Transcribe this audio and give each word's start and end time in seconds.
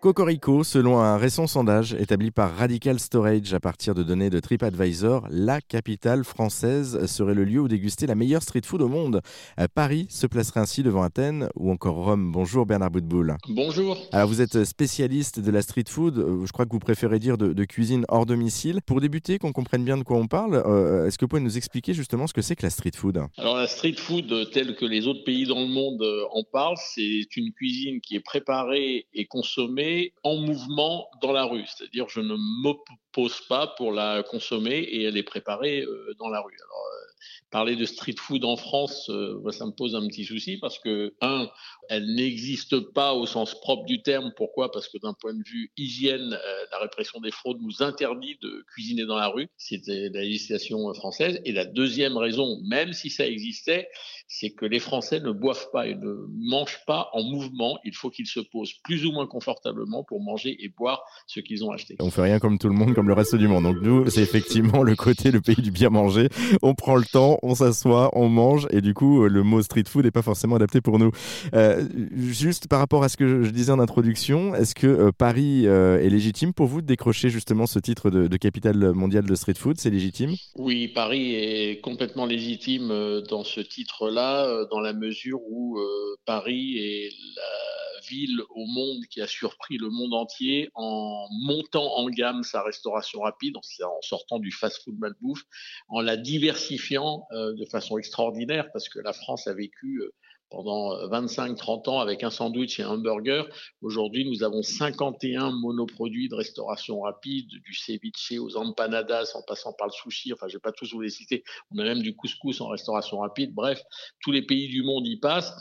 Cocorico, 0.00 0.62
selon 0.62 1.00
un 1.00 1.16
récent 1.16 1.48
sondage 1.48 1.92
établi 1.94 2.30
par 2.30 2.54
Radical 2.54 3.00
Storage 3.00 3.52
à 3.52 3.58
partir 3.58 3.96
de 3.96 4.04
données 4.04 4.30
de 4.30 4.38
TripAdvisor, 4.38 5.26
la 5.28 5.60
capitale 5.60 6.22
française 6.22 7.04
serait 7.06 7.34
le 7.34 7.42
lieu 7.42 7.62
où 7.62 7.66
déguster 7.66 8.06
la 8.06 8.14
meilleure 8.14 8.44
street 8.44 8.60
food 8.64 8.80
au 8.80 8.86
monde. 8.86 9.22
Euh, 9.58 9.66
Paris 9.74 10.06
se 10.08 10.28
placerait 10.28 10.60
ainsi 10.60 10.84
devant 10.84 11.02
Athènes 11.02 11.48
ou 11.56 11.72
encore 11.72 11.96
Rome. 11.96 12.30
Bonjour 12.30 12.64
Bernard 12.64 12.92
Boutboul. 12.92 13.36
Bonjour. 13.48 13.98
Alors 14.12 14.28
vous 14.28 14.40
êtes 14.40 14.62
spécialiste 14.62 15.40
de 15.40 15.50
la 15.50 15.62
street 15.62 15.88
food, 15.88 16.18
euh, 16.18 16.46
je 16.46 16.52
crois 16.52 16.64
que 16.64 16.70
vous 16.70 16.78
préférez 16.78 17.18
dire 17.18 17.36
de, 17.36 17.64
cuisine 17.64 18.04
hors 18.06 18.24
domicile. 18.24 18.78
Pour 18.86 19.00
débuter, 19.00 19.38
qu'on 19.38 19.52
comprenne 19.52 19.84
bien 19.84 19.98
de 19.98 20.04
quoi 20.04 20.16
on 20.16 20.28
parle, 20.28 20.62
euh, 20.64 21.08
est-ce 21.08 21.18
que 21.18 21.24
vous 21.24 21.30
pouvez 21.30 21.42
nous 21.42 21.56
expliquer 21.56 21.92
justement 21.92 22.28
ce 22.28 22.34
que 22.34 22.40
c'est 22.40 22.54
que 22.54 22.62
la 22.62 22.70
street 22.70 22.92
food? 22.94 23.20
Alors 23.36 23.56
la 23.56 23.66
street 23.66 23.96
food, 23.98 24.32
telle 24.52 24.76
que 24.76 24.84
les 24.84 25.08
autres 25.08 25.24
pays 25.24 25.44
dans 25.44 25.58
le 25.58 25.66
monde 25.66 26.04
en 26.30 26.44
parlent, 26.44 26.78
c'est 26.94 27.36
une 27.36 27.52
cuisine 27.52 28.00
qui 28.00 28.14
est 28.14 28.20
préparée 28.20 29.08
et 29.12 29.26
consommée 29.26 29.87
en 30.22 30.36
mouvement 30.36 31.08
dans 31.22 31.32
la 31.32 31.44
rue. 31.44 31.64
C'est-à-dire, 31.66 32.08
je 32.08 32.20
ne 32.20 32.36
m'oppose 32.62 33.40
pas 33.48 33.66
pour 33.66 33.92
la 33.92 34.22
consommer 34.22 34.78
et 34.78 35.04
elle 35.04 35.16
est 35.16 35.22
préparée 35.22 35.82
euh, 35.82 36.14
dans 36.18 36.28
la 36.28 36.40
rue. 36.40 36.54
Euh, 36.54 37.07
parler 37.50 37.76
de 37.76 37.84
street 37.84 38.16
food 38.18 38.44
en 38.44 38.56
France, 38.56 39.08
euh, 39.10 39.50
ça 39.50 39.66
me 39.66 39.72
pose 39.72 39.94
un 39.94 40.06
petit 40.08 40.24
souci 40.24 40.58
parce 40.58 40.78
que, 40.78 41.14
un, 41.20 41.48
elle 41.88 42.14
n'existe 42.14 42.78
pas 42.92 43.14
au 43.14 43.26
sens 43.26 43.58
propre 43.60 43.84
du 43.86 44.02
terme. 44.02 44.32
Pourquoi? 44.36 44.70
Parce 44.70 44.88
que 44.88 44.98
d'un 44.98 45.14
point 45.14 45.34
de 45.34 45.42
vue 45.42 45.72
hygiène, 45.76 46.38
la 46.70 46.78
répression 46.78 47.20
des 47.20 47.30
fraudes 47.30 47.58
nous 47.62 47.82
interdit 47.82 48.36
de 48.42 48.64
cuisiner 48.72 49.06
dans 49.06 49.16
la 49.16 49.28
rue. 49.28 49.48
C'était 49.56 50.10
la 50.12 50.20
législation 50.20 50.92
française. 50.94 51.40
Et 51.44 51.52
la 51.52 51.64
deuxième 51.64 52.16
raison, 52.16 52.58
même 52.64 52.92
si 52.92 53.10
ça 53.10 53.26
existait, 53.26 53.88
c'est 54.26 54.50
que 54.50 54.66
les 54.66 54.80
Français 54.80 55.20
ne 55.20 55.30
boivent 55.30 55.70
pas 55.72 55.86
et 55.86 55.94
ne 55.94 56.26
mangent 56.28 56.84
pas 56.86 57.08
en 57.14 57.22
mouvement. 57.22 57.78
Il 57.84 57.94
faut 57.94 58.10
qu'ils 58.10 58.26
se 58.26 58.40
posent 58.40 58.74
plus 58.84 59.06
ou 59.06 59.12
moins 59.12 59.26
confortablement 59.26 60.04
pour 60.04 60.20
manger 60.20 60.62
et 60.62 60.68
boire 60.68 61.02
ce 61.26 61.40
qu'ils 61.40 61.64
ont 61.64 61.70
acheté. 61.70 61.96
On 62.00 62.10
fait 62.10 62.22
rien 62.22 62.38
comme 62.38 62.58
tout 62.58 62.68
le 62.68 62.74
monde, 62.74 62.94
comme 62.94 63.08
le 63.08 63.14
reste 63.14 63.34
du 63.36 63.48
monde. 63.48 63.64
Donc 63.64 63.78
nous, 63.80 64.08
c'est 64.10 64.22
effectivement 64.22 64.82
le 64.82 64.94
côté, 64.94 65.30
le 65.30 65.40
pays 65.40 65.56
du 65.56 65.70
bien 65.70 65.88
manger. 65.88 66.28
On 66.62 66.74
prend 66.74 66.96
le 66.96 67.04
temps, 67.12 67.38
on 67.42 67.54
s'assoit, 67.54 68.10
on 68.12 68.28
mange, 68.28 68.66
et 68.70 68.80
du 68.80 68.94
coup, 68.94 69.24
le 69.24 69.42
mot 69.42 69.62
street 69.62 69.84
food 69.86 70.04
n'est 70.04 70.10
pas 70.10 70.22
forcément 70.22 70.56
adapté 70.56 70.80
pour 70.80 70.98
nous. 70.98 71.10
Euh, 71.54 71.84
juste 72.16 72.68
par 72.68 72.78
rapport 72.78 73.04
à 73.04 73.08
ce 73.08 73.16
que 73.16 73.42
je 73.42 73.50
disais 73.50 73.72
en 73.72 73.80
introduction, 73.80 74.54
est-ce 74.54 74.74
que 74.74 74.86
euh, 74.86 75.10
Paris 75.12 75.66
euh, 75.66 76.00
est 76.00 76.08
légitime 76.08 76.52
pour 76.52 76.66
vous 76.66 76.80
de 76.80 76.86
décrocher 76.86 77.30
justement 77.30 77.66
ce 77.66 77.78
titre 77.78 78.10
de, 78.10 78.26
de 78.26 78.36
capitale 78.36 78.92
mondiale 78.92 79.24
de 79.24 79.34
street 79.34 79.54
food? 79.54 79.78
C'est 79.78 79.90
légitime? 79.90 80.34
Oui, 80.56 80.88
Paris 80.88 81.34
est 81.34 81.80
complètement 81.80 82.26
légitime 82.26 82.92
dans 83.28 83.44
ce 83.44 83.60
titre-là 83.60 84.46
euh, 84.46 84.66
dans 84.70 84.80
la 84.80 84.92
mesure 84.92 85.40
où 85.48 85.78
euh, 85.78 86.16
Paris 86.26 86.78
est 86.78 87.10
la 87.36 87.77
ville 88.08 88.40
au 88.50 88.66
monde 88.66 89.04
qui 89.10 89.20
a 89.20 89.26
surpris 89.26 89.78
le 89.78 89.90
monde 89.90 90.14
entier 90.14 90.70
en 90.74 91.28
montant 91.30 91.96
en 91.96 92.08
gamme 92.08 92.42
sa 92.42 92.62
restauration 92.62 93.20
rapide, 93.20 93.56
en 93.56 94.02
sortant 94.02 94.38
du 94.38 94.50
fast-food 94.50 94.98
malbouffe, 94.98 95.44
en 95.88 96.00
la 96.00 96.16
diversifiant 96.16 97.26
euh, 97.32 97.54
de 97.54 97.64
façon 97.66 97.98
extraordinaire, 97.98 98.70
parce 98.72 98.88
que 98.88 98.98
la 98.98 99.12
France 99.12 99.46
a 99.46 99.54
vécu 99.54 100.02
pendant 100.50 100.94
25-30 101.08 101.88
ans 101.90 102.00
avec 102.00 102.22
un 102.22 102.30
sandwich 102.30 102.80
et 102.80 102.82
un 102.82 102.98
burger. 102.98 103.44
Aujourd'hui, 103.82 104.28
nous 104.28 104.42
avons 104.42 104.62
51 104.62 105.50
monoproduits 105.52 106.28
de 106.28 106.34
restauration 106.34 107.00
rapide, 107.00 107.48
du 107.48 107.74
ceviche 107.74 108.32
aux 108.38 108.56
empanadas, 108.56 109.32
en 109.34 109.42
passant 109.42 109.72
par 109.72 109.88
le 109.88 109.92
sushi. 109.92 110.32
Enfin, 110.32 110.48
je 110.48 110.54
vais 110.54 110.60
pas 110.60 110.72
tous 110.72 110.92
vous 110.92 111.00
les 111.00 111.10
citer. 111.10 111.44
On 111.70 111.78
a 111.78 111.84
même 111.84 112.02
du 112.02 112.14
couscous 112.14 112.60
en 112.60 112.68
restauration 112.68 113.18
rapide. 113.18 113.54
Bref, 113.54 113.82
tous 114.20 114.32
les 114.32 114.42
pays 114.42 114.68
du 114.68 114.82
monde 114.82 115.06
y 115.06 115.18
passent. 115.18 115.52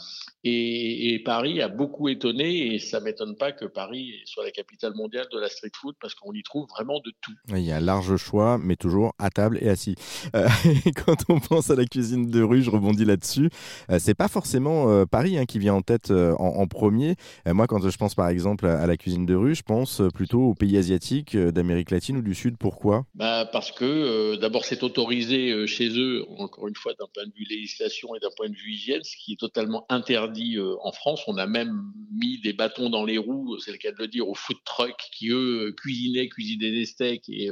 Et, 0.44 1.22
Paris 1.26 1.62
a 1.62 1.68
beaucoup 1.68 2.08
étonné. 2.08 2.74
Et 2.74 2.80
ça 2.80 3.00
m'étonne 3.00 3.36
pas 3.36 3.52
que 3.52 3.66
Paris 3.66 4.14
soit 4.26 4.46
la 4.46 4.52
capitale 4.52 4.94
mondiale 4.96 5.28
de 5.32 5.40
la 5.40 5.50
street 5.50 5.72
food 5.76 5.96
parce 6.00 6.16
qu'on 6.16 6.32
y 6.34 6.44
trouve 6.44 6.68
vraiment 6.70 7.00
de 7.00 7.12
tout. 7.22 7.34
Il 7.50 7.60
y 7.60 7.72
a 7.72 7.78
un 7.78 7.82
large 7.82 8.16
choix, 8.18 8.58
mais 8.58 8.76
toujours 8.76 9.14
à 9.20 9.30
table 9.30 9.58
et 9.62 9.70
assis. 9.70 9.96
Euh, 10.36 10.48
quand 11.06 11.18
on 11.30 11.40
pense 11.40 11.70
à 11.70 11.76
la 11.76 11.86
cuisine 11.86 12.30
de 12.30 12.42
rue, 12.42 12.62
je 12.62 12.70
rebondis 12.70 13.06
là-dessus. 13.06 13.50
Euh, 13.90 14.00
c'est 14.00 14.16
pas 14.16 14.28
forcément 14.28 14.77
euh, 14.86 15.06
Paris 15.06 15.38
hein, 15.38 15.46
qui 15.46 15.60
vient 15.60 15.74
en 15.74 15.82
tête 15.82 16.12
euh, 16.12 16.34
en, 16.36 16.68
premier. 16.68 17.16
Euh, 17.48 17.54
moi, 17.54 17.68
quand 17.68 17.88
je 17.90 17.98
pense 17.98 18.16
par 18.16 18.30
exemple 18.30 18.66
à, 18.66 18.86
la 18.86 18.98
cuisine 18.98 19.26
de 19.26 19.36
rue, 19.36 19.56
je 19.56 19.64
pense 19.64 20.02
plutôt 20.14 20.42
aux 20.42 20.54
pays 20.54 20.78
asiatiques 20.78 21.36
d'Amérique 21.36 21.92
latine 21.92 22.18
ou 22.18 22.22
du 22.22 22.36
Sud. 22.36 22.58
Pourquoi? 22.58 23.06
Bah 23.16 23.48
Parce 23.52 23.72
que 23.72 24.36
d'abord, 24.36 24.66
c'est 24.66 24.84
autorisé 24.84 25.66
chez 25.68 25.90
eux, 25.98 26.26
encore 26.38 26.68
une 26.68 26.76
fois, 26.76 26.94
d'un 27.00 27.08
point 27.14 27.26
de 27.26 27.34
vue 27.36 27.46
législation 27.50 28.16
et 28.16 28.20
d'un 28.20 28.30
point 28.36 28.50
de 28.50 28.56
vue 28.56 28.74
hygiène, 28.74 29.04
ce 29.04 29.16
qui 29.18 29.34
est 29.34 29.40
totalement 29.40 29.86
interdit 29.90 30.58
en 30.82 30.92
France. 30.92 31.24
On 31.28 31.38
a 31.38 31.48
même 31.48 31.92
mis 32.12 32.40
des 32.40 32.54
bâtons 32.54 32.90
dans 32.90 33.06
les 33.06 33.18
roues, 33.18 33.58
c'est 33.60 33.72
le 33.72 33.78
cas 33.78 33.92
de 33.92 33.98
le 33.98 34.08
dire, 34.08 34.28
aux 34.28 34.36
food 34.36 34.58
trucks 34.66 35.10
qui, 35.12 35.30
eux, 35.30 35.74
cuisinaient, 35.78 36.30
cuisinaient 36.30 36.72
des 36.72 36.86
steaks 36.86 37.30
et, 37.30 37.50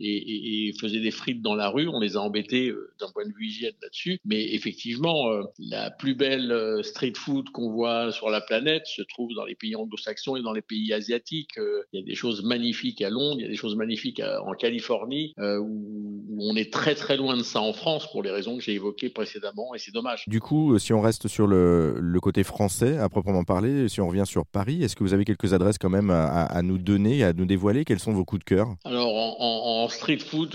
et, 0.00 0.72
faisaient 0.80 1.00
des 1.00 1.10
frites 1.10 1.42
dans 1.42 1.54
la 1.54 1.68
rue. 1.68 1.88
On 1.88 2.00
les 2.00 2.16
a 2.16 2.20
embêtés 2.20 2.72
d'un 3.00 3.10
point 3.10 3.26
de 3.26 3.32
vue 3.32 3.46
hygiène 3.46 3.74
là-dessus. 3.82 4.18
Mais 4.24 4.54
effectivement, 4.54 5.42
la 5.58 5.90
plus 5.90 6.14
belle 6.14 6.52
euh, 6.52 6.82
street 6.82 7.14
food 7.16 7.50
qu'on 7.50 7.70
voit 7.70 8.12
sur 8.12 8.30
la 8.30 8.40
planète 8.40 8.86
se 8.86 9.02
trouve 9.02 9.34
dans 9.34 9.44
les 9.44 9.54
pays 9.54 9.76
anglo-saxons 9.76 10.36
et 10.36 10.42
dans 10.42 10.52
les 10.52 10.62
pays 10.62 10.92
asiatiques. 10.92 11.58
Euh, 11.58 11.82
il 11.92 12.00
y 12.00 12.02
a 12.02 12.06
des 12.06 12.14
choses 12.14 12.42
magnifiques 12.42 13.02
à 13.02 13.10
Londres, 13.10 13.36
il 13.38 13.42
y 13.42 13.46
a 13.46 13.48
des 13.48 13.56
choses 13.56 13.76
magnifiques 13.76 14.20
en 14.20 14.52
Californie, 14.52 15.34
euh, 15.38 15.58
où, 15.58 16.24
on 16.40 16.54
est 16.54 16.72
très 16.72 16.94
très 16.94 17.16
loin 17.16 17.36
de 17.36 17.42
ça 17.42 17.60
en 17.60 17.72
France 17.72 18.10
pour 18.12 18.22
les 18.22 18.30
raisons 18.30 18.56
que 18.56 18.62
j'ai 18.62 18.74
évoquées 18.74 19.08
précédemment, 19.08 19.74
et 19.74 19.78
c'est 19.78 19.90
dommage. 19.90 20.24
Du 20.28 20.40
coup, 20.40 20.78
si 20.78 20.92
on 20.92 21.00
reste 21.00 21.26
sur 21.26 21.46
le, 21.46 22.18
côté 22.22 22.42
français 22.42 22.96
à 22.98 23.08
proprement 23.08 23.44
parler, 23.44 23.87
si 23.88 24.00
on 24.00 24.08
revient 24.08 24.24
sur 24.26 24.46
Paris, 24.46 24.82
est-ce 24.82 24.96
que 24.96 25.04
vous 25.04 25.14
avez 25.14 25.24
quelques 25.24 25.52
adresses 25.52 25.78
quand 25.78 25.90
même 25.90 26.10
à, 26.10 26.62
nous 26.62 26.78
donner, 26.78 27.24
à 27.24 27.32
nous 27.32 27.46
dévoiler? 27.46 27.84
Quels 27.84 27.98
sont 27.98 28.12
vos 28.12 28.24
coups 28.24 28.40
de 28.40 28.44
cœur? 28.44 28.68
Alors, 28.84 29.08
en, 29.08 29.88
street 29.88 30.18
food, 30.18 30.54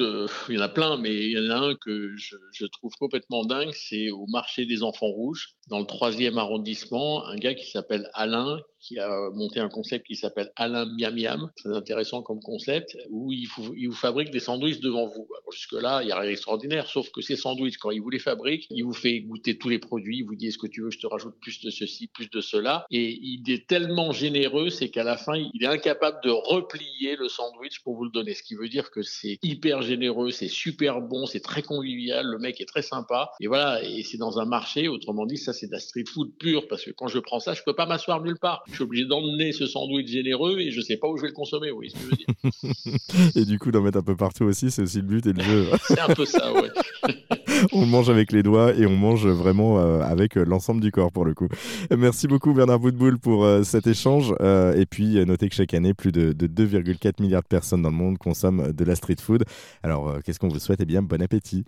il 0.49 0.55
y 0.55 0.57
en 0.57 0.61
a 0.61 0.69
plein, 0.69 0.97
mais 0.97 1.13
il 1.13 1.31
y 1.31 1.39
en 1.39 1.51
a 1.51 1.59
un 1.59 1.75
que 1.75 2.15
je, 2.17 2.35
je 2.51 2.65
trouve 2.65 2.93
complètement 2.99 3.45
dingue, 3.45 3.71
c'est 3.73 4.11
au 4.11 4.27
marché 4.27 4.65
des 4.65 4.83
enfants 4.83 5.07
rouges, 5.07 5.55
dans 5.69 5.79
le 5.79 5.85
troisième 5.85 6.37
arrondissement, 6.37 7.25
un 7.25 7.35
gars 7.35 7.53
qui 7.53 7.69
s'appelle 7.69 8.09
Alain, 8.13 8.59
qui 8.83 8.99
a 8.99 9.29
monté 9.33 9.59
un 9.59 9.69
concept 9.69 10.05
qui 10.05 10.15
s'appelle 10.15 10.51
Alain 10.57 10.85
Miam 10.85 11.15
Miam, 11.15 11.51
très 11.55 11.73
intéressant 11.73 12.21
comme 12.21 12.41
concept, 12.41 12.97
où 13.09 13.31
il, 13.31 13.47
vous, 13.47 13.93
fabrique 13.93 14.29
des 14.29 14.39
sandwichs 14.39 14.81
devant 14.81 15.07
vous. 15.07 15.27
Jusque-là, 15.51 16.01
il 16.01 16.07
n'y 16.07 16.11
a 16.11 16.19
rien 16.19 16.29
d'extraordinaire, 16.29 16.87
sauf 16.87 17.09
que 17.11 17.21
ces 17.21 17.35
sandwichs, 17.35 17.77
quand 17.77 17.91
il 17.91 18.01
vous 18.01 18.09
les 18.09 18.19
fabrique, 18.19 18.67
il 18.71 18.83
vous 18.83 18.93
fait 18.93 19.21
goûter 19.21 19.57
tous 19.57 19.69
les 19.69 19.79
produits, 19.79 20.17
il 20.17 20.23
vous 20.23 20.35
dit 20.35 20.47
est-ce 20.47 20.57
que 20.57 20.67
tu 20.67 20.81
veux 20.81 20.89
que 20.89 20.95
je 20.95 20.99
te 20.99 21.07
rajoute 21.07 21.35
plus 21.39 21.61
de 21.61 21.69
ceci, 21.69 22.07
plus 22.07 22.29
de 22.29 22.41
cela, 22.41 22.85
et 22.91 23.19
il 23.21 23.49
est 23.49 23.67
tellement 23.67 24.11
généreux, 24.11 24.69
c'est 24.69 24.89
qu'à 24.89 25.03
la 25.03 25.15
fin, 25.15 25.35
il 25.35 25.63
est 25.63 25.67
incapable 25.67 26.17
de 26.23 26.31
replier 26.31 27.15
le 27.15 27.29
sandwich 27.29 27.81
pour 27.83 27.95
vous 27.95 28.05
le 28.05 28.11
donner, 28.11 28.33
ce 28.33 28.43
qui 28.43 28.55
veut 28.55 28.67
dire 28.67 28.91
que 28.91 29.03
c'est 29.03 29.37
hyper 29.43 29.81
généreux, 29.81 30.31
c'est 30.31 30.47
super 30.47 31.01
bon, 31.01 31.25
c'est 31.25 31.39
très 31.39 31.61
convivial, 31.61 32.25
le 32.25 32.39
mec 32.39 32.59
est 32.59 32.65
très 32.65 32.81
sympa, 32.81 33.29
et 33.39 33.47
voilà, 33.47 33.83
et 33.83 34.03
c'est 34.03 34.17
dans 34.17 34.39
un 34.39 34.45
marché, 34.45 34.87
autrement 34.87 35.25
dit, 35.25 35.37
ça 35.37 35.53
c'est 35.53 35.67
de 35.67 35.71
la 35.71 35.79
street 35.79 36.05
food 36.11 36.31
pure, 36.37 36.67
parce 36.67 36.83
que 36.83 36.91
quand 36.91 37.07
je 37.07 37.19
prends 37.19 37.39
ça, 37.39 37.53
je 37.53 37.61
peux 37.63 37.75
pas 37.75 37.85
m'asseoir 37.85 38.21
nulle 38.21 38.39
part 38.39 38.63
je 38.73 38.77
suis 38.77 38.83
obligé 38.83 39.05
d'emmener 39.05 39.51
ce 39.51 39.65
sandwich 39.65 40.07
généreux 40.07 40.59
et 40.59 40.71
je 40.71 40.81
sais 40.81 40.97
pas 40.97 41.07
où 41.07 41.17
je 41.17 41.23
vais 41.23 41.29
le 41.29 41.33
consommer, 41.33 41.71
oui, 41.71 41.89
ce 41.89 41.95
que 41.95 42.01
je 42.01 42.09
veux 42.09 42.17
dire. 42.17 43.35
et 43.35 43.45
du 43.45 43.59
coup, 43.59 43.71
d'en 43.71 43.81
mettre 43.81 43.99
un 43.99 44.03
peu 44.03 44.15
partout 44.15 44.43
aussi, 44.45 44.71
c'est 44.71 44.81
aussi 44.81 44.97
le 44.97 45.03
but 45.03 45.25
et 45.25 45.33
le 45.33 45.41
jeu. 45.41 45.67
c'est 45.87 45.99
un 45.99 46.13
peu 46.13 46.25
ça, 46.25 46.51
ouais. 46.53 46.69
on 47.71 47.85
mange 47.85 48.09
avec 48.09 48.31
les 48.31 48.43
doigts 48.43 48.73
et 48.73 48.85
on 48.85 48.95
mange 48.95 49.27
vraiment 49.27 49.79
euh, 49.79 50.01
avec 50.01 50.37
euh, 50.37 50.43
l'ensemble 50.43 50.81
du 50.81 50.91
corps 50.91 51.11
pour 51.11 51.25
le 51.25 51.33
coup. 51.33 51.47
Merci 51.95 52.27
beaucoup 52.27 52.53
Bernard 52.53 52.79
Boutboul 52.79 53.19
pour 53.19 53.45
euh, 53.45 53.63
cet 53.63 53.87
échange. 53.87 54.33
et 54.41 54.85
puis 54.89 55.23
notez 55.25 55.49
que 55.49 55.55
chaque 55.55 55.73
année, 55.73 55.93
plus 55.93 56.11
de, 56.11 56.33
de 56.33 56.47
2,4 56.47 57.21
milliards 57.21 57.43
de 57.43 57.47
personnes 57.47 57.81
dans 57.81 57.89
le 57.89 57.95
monde 57.95 58.17
consomment 58.17 58.71
de 58.71 58.83
la 58.83 58.95
street 58.95 59.17
food. 59.19 59.43
Alors 59.83 60.17
qu'est-ce 60.23 60.39
qu'on 60.39 60.47
vous 60.47 60.59
souhaite? 60.59 60.79
Eh 60.81 60.85
bien, 60.85 61.01
bon 61.01 61.21
appétit. 61.21 61.61